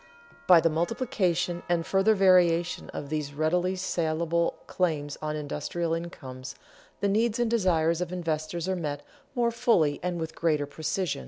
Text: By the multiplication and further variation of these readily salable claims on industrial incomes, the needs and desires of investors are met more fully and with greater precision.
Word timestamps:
By 0.47 0.59
the 0.61 0.69
multiplication 0.71 1.61
and 1.69 1.85
further 1.85 2.15
variation 2.15 2.89
of 2.89 3.09
these 3.09 3.35
readily 3.35 3.75
salable 3.75 4.55
claims 4.65 5.15
on 5.21 5.35
industrial 5.35 5.93
incomes, 5.93 6.55
the 7.01 7.07
needs 7.07 7.37
and 7.37 7.51
desires 7.51 8.01
of 8.01 8.11
investors 8.11 8.67
are 8.67 8.75
met 8.75 9.05
more 9.35 9.51
fully 9.51 9.99
and 10.01 10.19
with 10.19 10.33
greater 10.33 10.65
precision. 10.65 11.19